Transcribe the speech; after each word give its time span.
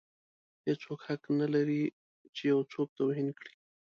هیڅوک 0.65 0.99
حق 1.07 1.23
نه 1.39 1.47
لري 1.53 1.83
چې 2.35 2.41
یو 2.51 2.59
څوک 2.71 2.87
توهین 2.97 3.29
کړي. 3.37 3.53